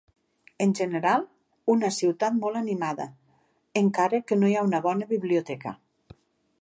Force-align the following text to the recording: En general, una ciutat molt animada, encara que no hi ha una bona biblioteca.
En 0.65 0.71
general, 0.77 1.25
una 1.73 1.91
ciutat 1.97 2.39
molt 2.45 2.59
animada, 2.63 3.07
encara 3.83 4.23
que 4.31 4.39
no 4.41 4.51
hi 4.55 4.59
ha 4.63 4.67
una 4.71 4.81
bona 4.87 5.11
biblioteca. 5.13 5.77